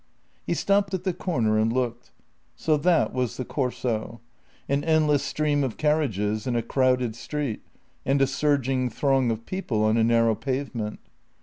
[0.47, 2.09] He stopped at the corner and looked.
[2.55, 4.19] So that was the Corso—
[4.67, 7.61] an endless stream of carriages in a crowded street,
[8.03, 11.01] and a surging throng of people on a narrow pavement.